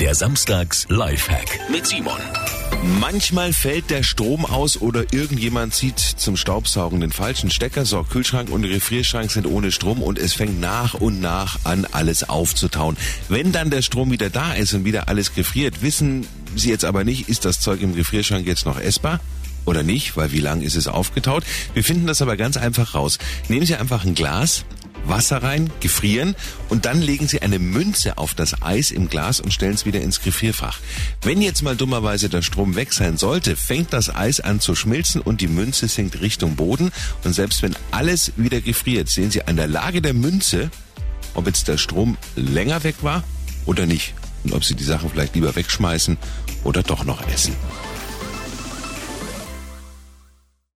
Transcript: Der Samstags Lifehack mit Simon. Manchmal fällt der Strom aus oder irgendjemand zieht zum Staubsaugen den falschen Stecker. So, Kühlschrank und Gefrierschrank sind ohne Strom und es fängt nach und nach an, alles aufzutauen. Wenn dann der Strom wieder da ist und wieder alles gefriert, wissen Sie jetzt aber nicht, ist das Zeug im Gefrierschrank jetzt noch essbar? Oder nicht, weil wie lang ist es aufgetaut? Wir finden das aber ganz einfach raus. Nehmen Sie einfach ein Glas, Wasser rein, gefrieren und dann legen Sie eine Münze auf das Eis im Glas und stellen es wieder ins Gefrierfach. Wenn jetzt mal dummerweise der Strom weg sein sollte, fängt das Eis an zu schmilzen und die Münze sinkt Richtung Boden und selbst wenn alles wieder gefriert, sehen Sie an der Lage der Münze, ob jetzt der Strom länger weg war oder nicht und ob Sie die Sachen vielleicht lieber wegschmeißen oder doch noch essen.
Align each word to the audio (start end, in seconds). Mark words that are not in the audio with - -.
Der 0.00 0.14
Samstags 0.14 0.86
Lifehack 0.88 1.58
mit 1.72 1.84
Simon. 1.84 2.20
Manchmal 3.00 3.52
fällt 3.52 3.90
der 3.90 4.04
Strom 4.04 4.44
aus 4.44 4.80
oder 4.80 5.12
irgendjemand 5.12 5.74
zieht 5.74 5.98
zum 5.98 6.36
Staubsaugen 6.36 7.00
den 7.00 7.10
falschen 7.10 7.50
Stecker. 7.50 7.84
So, 7.84 8.04
Kühlschrank 8.04 8.48
und 8.50 8.62
Gefrierschrank 8.62 9.32
sind 9.32 9.46
ohne 9.46 9.72
Strom 9.72 10.00
und 10.00 10.20
es 10.20 10.34
fängt 10.34 10.60
nach 10.60 10.94
und 10.94 11.20
nach 11.20 11.58
an, 11.64 11.84
alles 11.90 12.28
aufzutauen. 12.28 12.96
Wenn 13.28 13.50
dann 13.50 13.70
der 13.70 13.82
Strom 13.82 14.12
wieder 14.12 14.30
da 14.30 14.52
ist 14.52 14.72
und 14.72 14.84
wieder 14.84 15.08
alles 15.08 15.34
gefriert, 15.34 15.82
wissen 15.82 16.28
Sie 16.54 16.70
jetzt 16.70 16.84
aber 16.84 17.02
nicht, 17.02 17.28
ist 17.28 17.44
das 17.44 17.60
Zeug 17.60 17.82
im 17.82 17.96
Gefrierschrank 17.96 18.46
jetzt 18.46 18.66
noch 18.66 18.78
essbar? 18.78 19.18
Oder 19.64 19.82
nicht, 19.82 20.16
weil 20.16 20.30
wie 20.32 20.40
lang 20.40 20.62
ist 20.62 20.76
es 20.76 20.86
aufgetaut? 20.86 21.42
Wir 21.74 21.82
finden 21.82 22.06
das 22.06 22.22
aber 22.22 22.36
ganz 22.36 22.56
einfach 22.56 22.94
raus. 22.94 23.18
Nehmen 23.48 23.66
Sie 23.66 23.74
einfach 23.74 24.04
ein 24.04 24.14
Glas, 24.14 24.64
Wasser 25.04 25.42
rein, 25.42 25.70
gefrieren 25.80 26.34
und 26.68 26.84
dann 26.84 27.00
legen 27.00 27.28
Sie 27.28 27.42
eine 27.42 27.58
Münze 27.58 28.18
auf 28.18 28.34
das 28.34 28.62
Eis 28.62 28.90
im 28.90 29.08
Glas 29.08 29.40
und 29.40 29.52
stellen 29.52 29.74
es 29.74 29.86
wieder 29.86 30.00
ins 30.00 30.20
Gefrierfach. 30.20 30.78
Wenn 31.22 31.40
jetzt 31.42 31.62
mal 31.62 31.76
dummerweise 31.76 32.28
der 32.28 32.42
Strom 32.42 32.76
weg 32.76 32.92
sein 32.92 33.16
sollte, 33.16 33.56
fängt 33.56 33.92
das 33.92 34.14
Eis 34.14 34.40
an 34.40 34.60
zu 34.60 34.74
schmilzen 34.74 35.20
und 35.20 35.40
die 35.40 35.48
Münze 35.48 35.88
sinkt 35.88 36.20
Richtung 36.20 36.56
Boden 36.56 36.92
und 37.24 37.32
selbst 37.32 37.62
wenn 37.62 37.76
alles 37.90 38.32
wieder 38.36 38.60
gefriert, 38.60 39.08
sehen 39.08 39.30
Sie 39.30 39.42
an 39.42 39.56
der 39.56 39.68
Lage 39.68 40.02
der 40.02 40.14
Münze, 40.14 40.70
ob 41.34 41.46
jetzt 41.46 41.68
der 41.68 41.78
Strom 41.78 42.16
länger 42.36 42.84
weg 42.84 42.96
war 43.02 43.24
oder 43.66 43.86
nicht 43.86 44.14
und 44.44 44.52
ob 44.52 44.64
Sie 44.64 44.74
die 44.74 44.84
Sachen 44.84 45.10
vielleicht 45.10 45.34
lieber 45.34 45.54
wegschmeißen 45.54 46.16
oder 46.64 46.82
doch 46.82 47.04
noch 47.04 47.26
essen. 47.28 47.54